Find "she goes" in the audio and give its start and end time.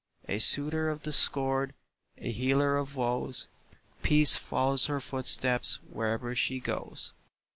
6.35-7.13